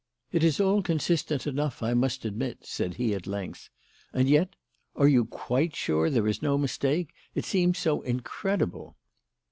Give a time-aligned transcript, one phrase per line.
[0.31, 3.69] "It is all consistent enough, I must admit," said he, at length,
[4.11, 4.55] "and yet
[4.95, 7.11] are you quite sure there is no mistake?
[7.35, 8.97] It seems so incredible."